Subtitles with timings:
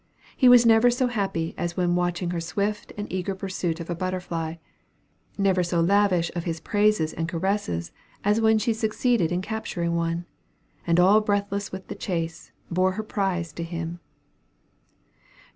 [0.35, 3.93] He was never so happy as when watching her swift and eager pursuit of a
[3.93, 4.55] butterfly;
[5.37, 7.91] never so lavish of his praises and caresses
[8.23, 10.25] as when she succeeded in capturing one,
[10.87, 13.99] and all breathless with the chase, bore her prize to him.